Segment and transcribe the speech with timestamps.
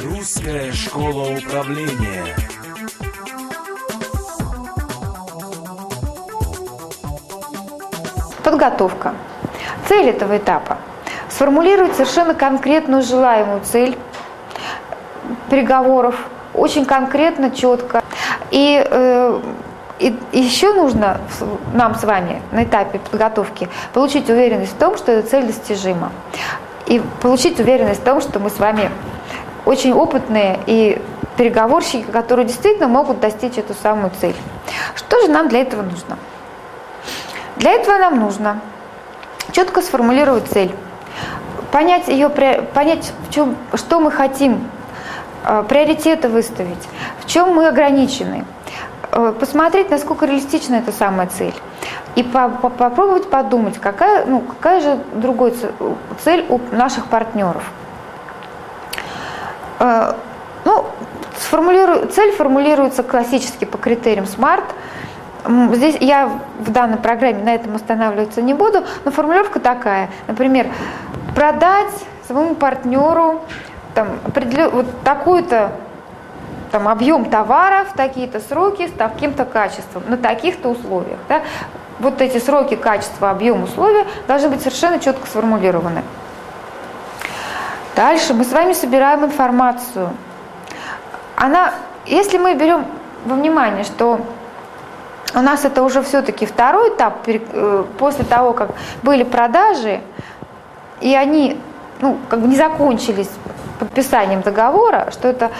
[0.00, 2.34] Русская школа управления.
[8.42, 9.14] Подготовка.
[9.86, 10.78] Цель этого этапа.
[11.28, 13.98] Сформулировать совершенно конкретную желаемую цель
[15.50, 16.14] переговоров,
[16.54, 18.02] очень конкретно, четко.
[18.50, 19.40] И, э,
[19.98, 21.20] и еще нужно
[21.74, 26.12] нам с вами на этапе подготовки получить уверенность в том, что эта цель достижима.
[26.86, 28.90] И получить уверенность в том, что мы с вами
[29.64, 31.00] очень опытные и
[31.36, 34.36] переговорщики, которые действительно могут достичь эту самую цель.
[34.94, 36.18] Что же нам для этого нужно?
[37.56, 38.60] Для этого нам нужно
[39.52, 40.74] четко сформулировать цель,
[41.70, 44.68] понять ее, понять, в чем, что мы хотим,
[45.44, 46.88] э, приоритеты выставить,
[47.20, 48.44] в чем мы ограничены,
[49.10, 51.54] э, посмотреть, насколько реалистична эта самая цель.
[52.14, 55.52] И по -по попробовать подумать, какая, ну, какая же другая
[56.24, 57.62] цель у наших партнеров.
[59.82, 60.14] Э,
[60.64, 60.86] ну,
[61.38, 64.64] сформулирую, цель формулируется классически по критериям SMART–
[65.72, 70.08] Здесь я в данной программе на этом останавливаться не буду, но формулировка такая.
[70.28, 70.68] Например,
[71.34, 71.92] продать
[72.26, 73.40] своему партнеру
[73.94, 74.08] там,
[74.72, 75.72] вот такую-то
[76.70, 81.18] там, объем товара в такие-то сроки с таким-то качеством, на таких-то условиях.
[81.28, 81.42] Да?
[81.98, 86.02] Вот эти сроки, качество, объем, условия должны быть совершенно четко сформулированы.
[87.94, 90.10] Дальше мы с вами собираем информацию.
[91.36, 91.74] Она,
[92.06, 92.86] если мы берем
[93.26, 94.20] во внимание, что
[95.34, 98.70] у нас это уже все-таки второй этап, э, после того, как
[99.02, 100.00] были продажи,
[101.00, 101.60] и они
[102.00, 103.30] ну, как бы не закончились
[103.78, 105.50] подписанием договора, что это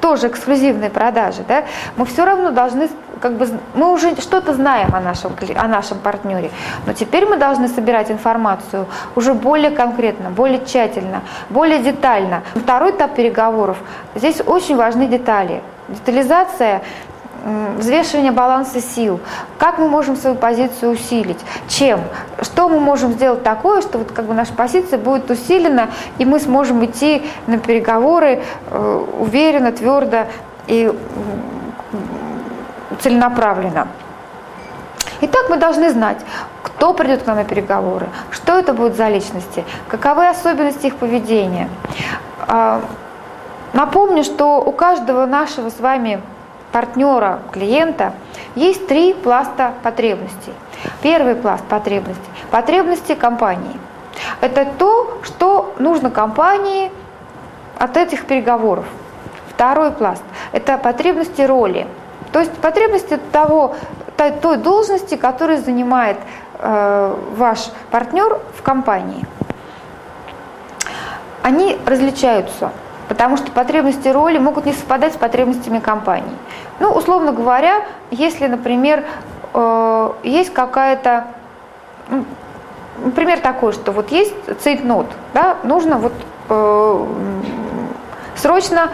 [0.00, 1.64] тоже эксклюзивные продажи, да,
[1.96, 2.88] мы все равно должны,
[3.24, 6.50] как бы, мы уже что-то знаем о нашем, о нашем партнере,
[6.84, 8.84] но теперь мы должны собирать информацию
[9.16, 12.42] уже более конкретно, более тщательно, более детально.
[12.54, 13.78] Второй этап переговоров,
[14.14, 15.62] здесь очень важны детали.
[15.88, 16.82] Детализация
[17.78, 19.20] взвешивание баланса сил,
[19.56, 22.00] как мы можем свою позицию усилить, чем,
[22.42, 26.40] что мы можем сделать такое, что вот как бы наша позиция будет усилена, и мы
[26.40, 30.26] сможем идти на переговоры э, уверенно, твердо
[30.66, 30.92] и
[33.04, 33.86] целенаправленно.
[35.20, 36.16] Итак, мы должны знать,
[36.62, 41.68] кто придет к нам на переговоры, что это будут за личности, каковы особенности их поведения.
[42.48, 42.80] А,
[43.74, 46.22] напомню, что у каждого нашего с вами
[46.72, 48.14] партнера, клиента,
[48.54, 50.54] есть три пласта потребностей.
[51.02, 53.78] Первый пласт потребностей– потребности компании.
[54.40, 56.90] Это то, что нужно компании
[57.78, 58.86] от этих переговоров.
[59.50, 60.22] Второй пласт–
[60.52, 61.86] это потребности роли.
[62.34, 63.76] То есть потребности того,
[64.16, 66.18] той, той должности, которую занимает
[66.58, 69.24] э, ваш партнер в компании.
[71.42, 72.72] Они различаются–
[73.08, 76.36] потому что потребности роли могут не совпадать с потребностями компании.
[76.80, 79.04] Ну, условно говоря, если, например,
[79.52, 81.26] э, есть какая-то,
[82.98, 86.12] например, такой, что вот есть цейтнот, да, нужно вот
[86.48, 87.06] э,
[88.36, 88.90] срочно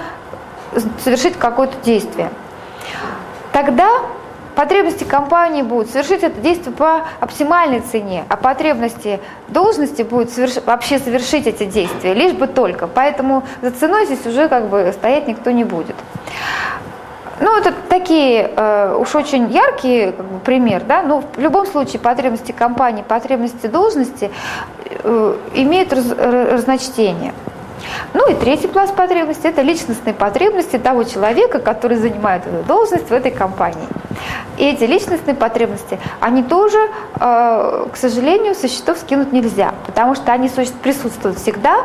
[1.03, 2.31] совершить какое-то действие.
[3.61, 4.01] Тогда
[4.55, 10.65] потребности компании будут совершить это действие по оптимальной цене, а потребности должности будут соверш...
[10.65, 12.87] вообще совершить эти действия, лишь бы только.
[12.87, 15.95] Поэтому за ценой здесь уже как бы стоять никто не будет.
[17.39, 22.01] Ну, это такие э, уж очень яркие как бы, пример, да, но в любом случае
[22.01, 24.31] потребности компании, потребности должности
[25.05, 27.35] э, имеют раз, разночтение.
[28.15, 33.13] Ну и третий пласт потребностей– это личностные потребности того человека, который занимает эту должность в
[33.13, 33.89] этой компании.
[34.59, 36.79] И эти личностные потребности, они тоже,
[37.19, 40.51] э, к сожалению, со счетов скинуть нельзя, потому что они
[40.83, 41.85] присутствуют всегда,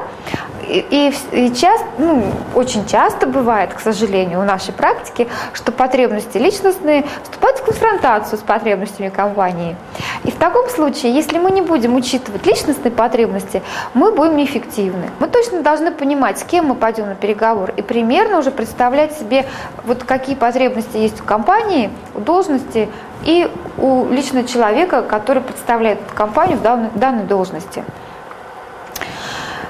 [0.67, 2.23] и, и, часто, ну,
[2.55, 8.41] очень часто бывает, к сожалению, в нашей практике, что потребности личностные вступают в конфронтацию с
[8.41, 9.75] потребностями компании.
[10.23, 13.61] И в таком случае, если мы не будем учитывать личностные потребности,
[13.93, 15.09] мы будем неэффективны.
[15.19, 19.45] Мы точно должны понимать, с кем мы пойдем на переговор, и примерно уже представлять себе,
[19.83, 22.89] вот какие потребности есть у компании, у должности
[23.23, 27.83] и у личного человека, который представляет компанию в данной, данной должности.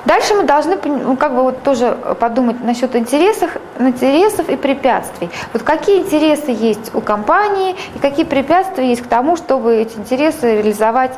[0.05, 5.31] Дальше мы должны ну, как бы вот тоже подумать насчет интересов, интересов и препятствий.
[5.51, 10.57] Вот какие интересы есть у компании и какие препятствия есть к тому, чтобы эти интересы
[10.57, 11.11] реализовать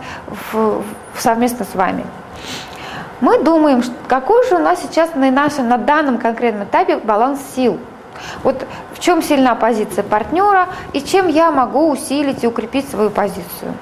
[0.51, 0.81] в,
[1.13, 2.05] в совместно с вами.
[3.19, 7.79] Мы думаем, какой же у нас сейчас на, нашем, на данном конкретном этапе баланс сил.
[8.43, 13.73] Вот в чем сильна позиция партнера и чем я могу усилить и укрепить свою позицию.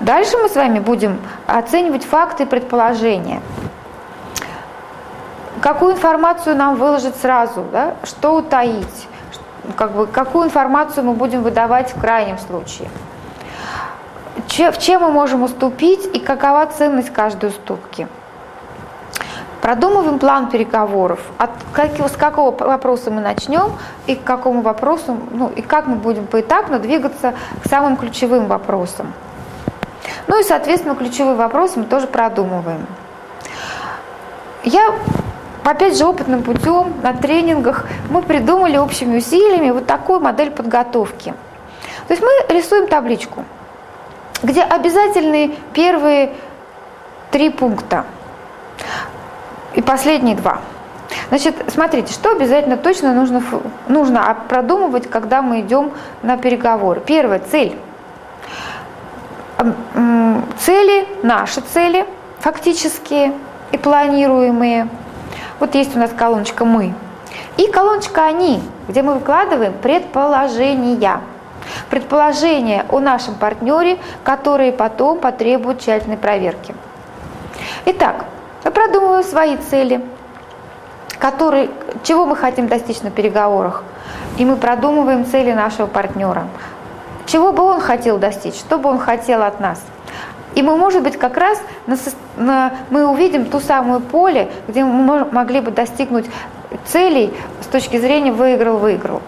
[0.00, 3.42] Дальше мы с вами будем оценивать факты и предположения.
[5.60, 7.94] какую информацию нам выложить сразу, да?
[8.04, 9.08] что утаить,
[9.76, 12.88] как бы, какую информацию мы будем выдавать в крайнем случае.
[14.46, 18.06] Че, в чем мы можем уступить и какова ценность каждой уступки.
[19.68, 21.20] Продумываем план переговоров.
[21.36, 23.74] От как, с какого вопроса мы начнем
[24.06, 29.12] и к какому вопросу, ну и как мы будем поэтапно двигаться к самым ключевым вопросам.
[30.26, 32.86] Ну и, соответственно, ключевые вопросы мы тоже продумываем.
[34.64, 34.94] Я,
[35.64, 41.34] опять же, опытным путем на тренингах мы придумали общими усилиями вот такую модель подготовки.
[42.06, 43.44] То есть мы рисуем табличку,
[44.42, 46.32] где обязательные первые
[47.30, 48.06] три пункта
[49.74, 50.58] и последние два.
[51.28, 53.42] Значит, смотрите, что обязательно точно нужно,
[53.88, 55.92] нужно продумывать, когда мы идем
[56.22, 57.00] на переговоры.
[57.00, 57.76] Первое– цель
[60.58, 62.06] цели, наши цели
[62.40, 63.32] фактические
[63.72, 64.88] и планируемые.
[65.58, 66.94] Вот есть у нас колоночка «Мы».
[67.56, 71.20] И колоночка «Они», где мы выкладываем предположения.
[71.90, 76.74] Предположения о нашем партнере, которые потом потребуют тщательной проверки.
[77.84, 78.24] Итак,
[78.88, 80.00] продумываем свои цели,
[81.18, 81.70] которые,
[82.04, 83.84] чего мы хотим достичь на переговорах.
[84.38, 86.48] И мы продумываем цели нашего партнера.
[87.26, 89.82] Чего бы он хотел достичь, что бы он хотел от нас.
[90.54, 91.96] И мы, может быть, как раз на,
[92.36, 96.24] на, мы увидим ту самую поле, где мы могли бы достигнуть
[96.86, 99.20] целей с точки зрения выиграл-выиграл.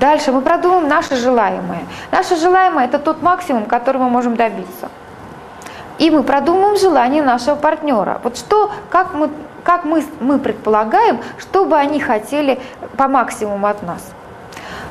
[0.00, 1.82] Дальше мы продумаем наше желаемое.
[2.10, 4.90] Наше желаемое– это тот максимум, который мы можем добиться.
[5.98, 8.20] И мы продумаем желание нашего партнера.
[8.22, 9.30] Вот что, как мы,
[9.64, 12.60] как мы, мы предполагаем, что бы они хотели
[12.96, 14.12] по максимуму от нас.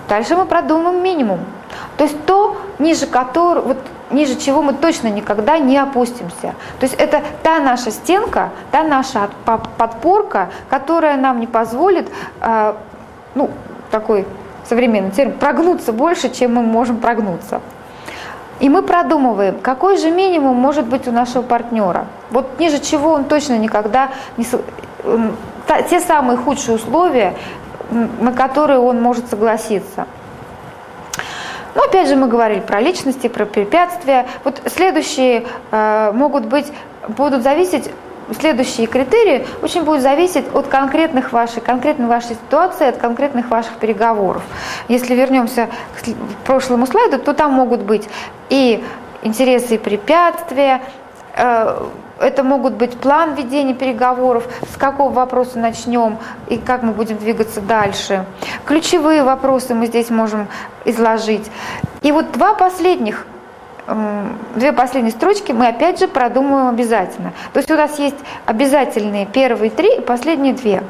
[0.10, 1.40] Дальше мы продумаем минимум.
[1.98, 3.78] То есть то, ниже которого, вот
[4.12, 6.56] ниже чего мы точно никогда не опустимся.
[6.80, 9.30] То есть это та наша стенка, та наша
[9.78, 12.10] подпорка, которая нам не позволит,
[12.42, 12.74] э,
[13.36, 13.50] ну,
[13.92, 14.26] такой
[14.68, 17.62] современный термин, прогнуться больше, чем мы можем прогнуться.
[18.60, 22.08] И мы продумываем, какой же минимум может быть у нашего партнера.
[22.32, 24.46] Вот ниже чего он точно никогда не...
[25.90, 27.36] Те самые худшие условия,
[27.92, 30.08] на которые он может согласиться.
[31.76, 34.26] Но опять же мы говорили про личности, про препятствия.
[34.44, 36.66] Вот следующие э, могут быть,
[37.08, 37.92] будут зависеть
[38.34, 44.44] следующие критерии очень будут зависеть от конкретных вашей, конкретной вашей ситуации, от конкретных ваших переговоров.
[44.88, 48.08] Если вернемся к прошлому слайду, то там могут быть
[48.50, 48.84] и
[49.24, 50.82] интересы и препятствия,
[51.36, 51.86] э,
[52.20, 57.62] это могут быть план ведения переговоров, с какого вопроса начнем и как мы будем двигаться
[57.62, 58.26] дальше.
[58.66, 60.48] Ключевые вопросы мы здесь можем
[60.86, 61.50] изложить.
[62.02, 63.26] И вот два последних
[64.56, 67.34] две последние строчки мы опять же продумываем обязательно.
[67.54, 70.84] То есть у нас есть обязательные первые три и последние две.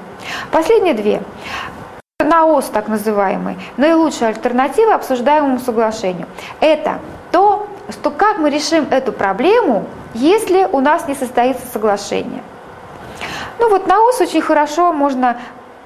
[0.52, 1.22] Последние две.
[2.20, 6.28] НАОС так называемый, наилучшая альтернатива обсуждаемому соглашению.
[6.60, 7.00] Это
[7.32, 12.42] то, что как мы решим эту проблему, если у нас не состоится соглашение.
[13.60, 15.38] Ну вот на ОС очень хорошо можно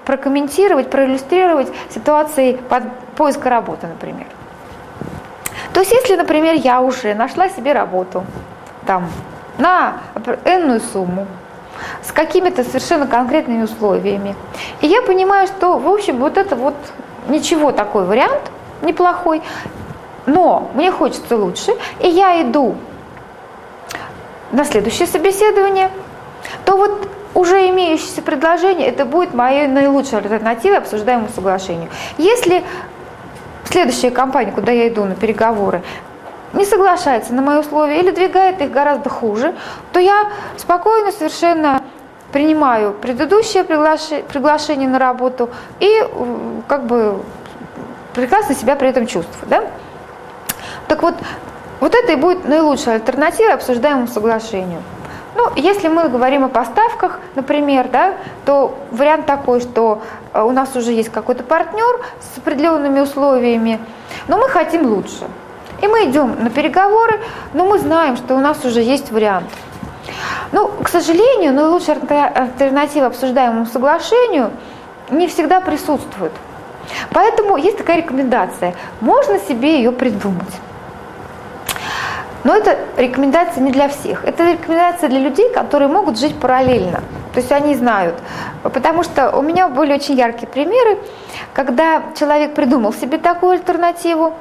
[0.05, 2.83] прокомментировать, проиллюстрировать ситуации под
[3.15, 4.27] поиска работы, например.
[5.73, 8.23] То есть если, например, я уже нашла себе работу
[8.85, 9.09] там,
[9.57, 9.99] на
[10.45, 11.27] энную сумму,
[12.03, 14.35] с какими-то совершенно конкретными условиями,
[14.81, 16.75] и я понимаю, что, в общем, вот это вот
[17.27, 18.41] ничего такой вариант
[18.81, 19.41] неплохой,
[20.25, 22.75] но мне хочется лучше, и я иду
[24.51, 25.89] на следующее собеседование,
[26.65, 31.89] то вот уже имеющееся предложение, это будет моей наилучшей альтернативой обсуждаемому соглашению.
[32.17, 32.63] Если
[33.71, 35.81] следующая компания, куда я иду на переговоры,
[36.53, 39.55] не соглашается на мои условия или двигает их гораздо хуже,
[39.93, 41.81] то я спокойно совершенно
[42.31, 45.49] принимаю предыдущее приглашение на работу
[45.79, 46.07] и
[46.67, 47.21] как бы
[48.13, 49.49] прекрасно себя при этом чувствую.
[49.49, 49.63] Да?
[50.87, 51.15] Так вот,
[51.79, 54.81] вот это и будет наилучшая альтернатива обсуждаемому соглашению.
[55.43, 58.13] Ну, если мы говорим о поставках, например, да,
[58.45, 63.79] то вариант такой, что э, у нас уже есть какой-то партнер с определенными условиями,
[64.27, 65.25] но мы хотим лучше.
[65.81, 67.19] И мы идем на переговоры,
[67.53, 69.49] но мы знаем, что у нас уже есть вариант.
[70.51, 74.51] Ну, к сожалению, наилучшая альтернатива обсуждаемому соглашению
[75.09, 76.33] не всегда присутствует.
[77.13, 78.75] Поэтому есть такая рекомендация.
[78.99, 80.53] Можно себе ее придумать.
[82.43, 84.25] Но это рекомендация не для всех.
[84.25, 87.01] Это рекомендация для людей, которые могут жить параллельно.
[87.33, 88.15] То есть они знают.
[88.63, 90.97] Потому что у меня были очень яркие примеры,
[91.53, 94.33] когда человек придумал себе такую альтернативу,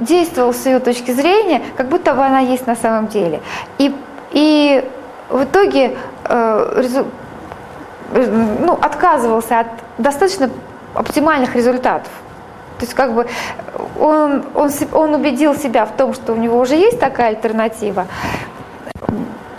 [0.00, 3.40] действовал с ее точки зрения, как будто бы она есть на самом деле.
[3.78, 3.94] И,
[4.32, 4.84] и
[5.28, 7.02] в итоге э,
[8.12, 9.66] ну, отказывался от
[9.98, 10.50] достаточно
[10.94, 12.10] оптимальных результатов.
[12.78, 13.26] То есть как бы
[13.98, 18.06] он, он, он убедил себя в том, что у него уже есть такая альтернатива,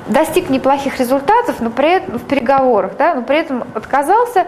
[0.07, 4.47] достиг неплохих результатов, но при этом в переговорах, да, но при этом отказался,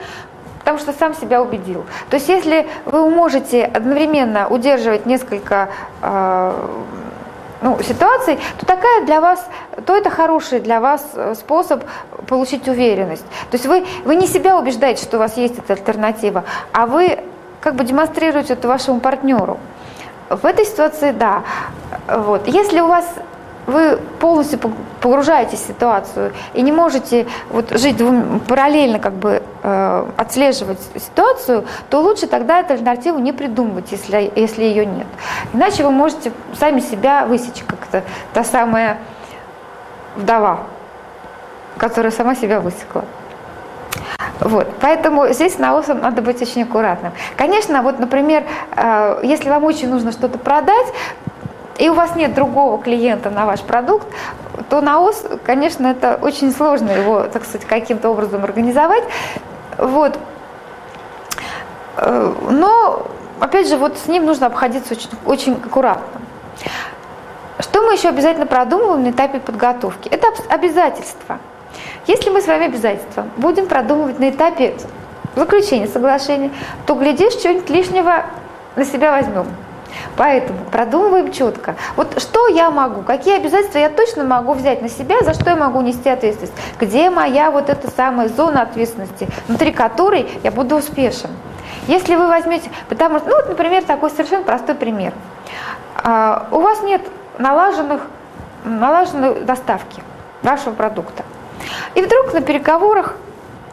[0.59, 1.85] потому что сам себя убедил.
[2.09, 5.69] То есть если вы можете одновременно удерживать несколько
[6.01, 6.53] э,
[7.61, 9.45] ну, ситуаций, то такая для вас,
[9.85, 11.83] то это хороший для вас э, способ
[12.27, 13.25] получить уверенность.
[13.49, 17.19] То есть вы, вы не себя убеждаете, что у вас есть эта альтернатива, а вы
[17.61, 19.59] как бы демонстрируете это вашему партнеру.
[20.29, 21.43] В этой ситуации, да.
[22.07, 22.47] Вот.
[22.47, 23.05] Если у вас
[23.67, 24.59] вы полностью
[25.01, 27.97] погружаетесь в ситуацию и не можете вот жить
[28.47, 34.63] параллельно, как бы э, отслеживать ситуацию, то лучше тогда эту альтернативу не придумывать, если, если
[34.63, 35.07] ее нет.
[35.53, 38.99] Иначе вы можете сами себя высечь, как-то та самая
[40.15, 40.61] вдова,
[41.77, 43.03] которая сама себя высекла.
[44.39, 44.67] Вот.
[44.81, 47.13] Поэтому здесь с наосом надо быть очень аккуратным.
[47.35, 48.43] Конечно, вот, например,
[48.75, 50.87] э, если вам очень нужно что-то продать,
[51.77, 54.07] и у вас нет другого клиента на ваш продукт,
[54.69, 59.03] то наос, конечно, это очень сложно его, так сказать, каким-то образом организовать.
[59.77, 60.17] Вот.
[61.97, 63.07] Э, но,
[63.39, 66.21] опять же, вот с ним нужно обходиться очень, очень аккуратно.
[67.59, 70.09] Что мы еще обязательно продумываем на этапе подготовки?
[70.09, 71.39] Это обязательства.
[72.07, 74.75] Если мы с вами обязательства будем продумывать на этапе
[75.35, 76.51] заключения соглашения,
[76.85, 78.23] то, глядишь, что-нибудь лишнего
[78.77, 79.45] на себя возьмем.
[80.15, 81.75] Поэтому продумываем четко.
[81.95, 85.55] Вот что я могу, какие обязательства я точно могу взять на себя, за что я
[85.55, 91.29] могу нести ответственность, где моя вот эта самая зона ответственности, внутри которой я буду успешен.
[91.87, 95.13] Если вы возьмете, потому что, ну вот, например, такой совершенно простой пример.
[95.95, 97.01] А, у вас нет
[97.37, 98.01] налаженных,
[98.63, 100.01] налаженной доставки
[100.41, 101.23] вашего продукта.
[101.95, 103.15] И вдруг на переговорах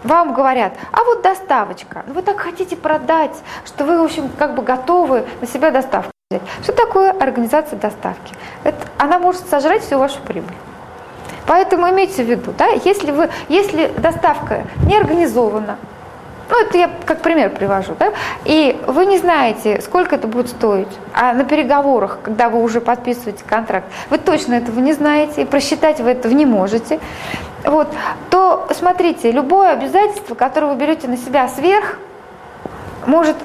[0.02, 4.54] вам говорят, а вот доставочка, ну вы так хотите продать, что вы, в общем, как
[4.54, 6.42] бы готовы на себя доставку взять.
[6.62, 8.34] Что такое организация доставки?
[8.64, 10.54] Это, она может сожрать всю вашу прибыль.
[11.46, 15.76] Поэтому имейте в виду, да, если, вы, если доставка не организована,
[16.50, 18.12] ну, это я как пример привожу, да?
[18.44, 20.88] И вы не знаете, сколько это будет стоить.
[21.12, 26.00] А на переговорах, когда вы уже подписываете контракт, вы точно этого не знаете, и просчитать
[26.00, 27.00] вы этого не можете.
[27.64, 27.88] Вот,
[28.30, 31.98] то смотрите, любое обязательство, которое вы берете на себя сверх,
[33.06, 33.36] может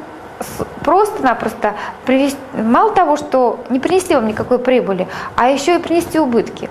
[0.84, 1.76] просто-напросто
[2.06, 6.70] привести, мало того, что не принести вам никакой прибыли, а еще и принести убытки.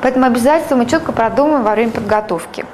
[0.00, 2.64] Поэтому обязательства мы четко продумаем во время подготовки.